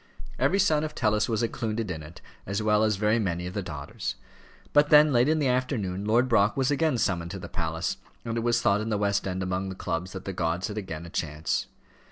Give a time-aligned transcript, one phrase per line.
[0.39, 3.61] Every son of Tellus was included in it, as were also very many of the
[3.61, 4.15] daughters.
[4.73, 8.35] But then, late in the afternoon, Lord Brock was again summoned to the palace, and
[8.35, 11.05] it was thought in the West End among the clubs that the gods had again
[11.05, 11.67] a chance.